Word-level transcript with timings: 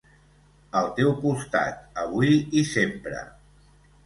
Al 0.79 0.87
teu 0.99 1.13
costat, 1.25 1.83
avui 2.05 2.33
i 2.63 2.65
sempre. 2.71 3.23